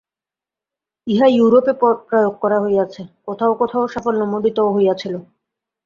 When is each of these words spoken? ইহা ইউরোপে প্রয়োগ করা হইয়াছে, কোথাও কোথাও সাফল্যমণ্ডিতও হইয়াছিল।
ইহা 1.07 1.27
ইউরোপে 1.31 1.73
প্রয়োগ 2.09 2.33
করা 2.41 2.57
হইয়াছে, 2.63 3.01
কোথাও 3.25 3.51
কোথাও 3.55 3.83
সাফল্যমণ্ডিতও 3.93 4.73
হইয়াছিল। 4.75 5.13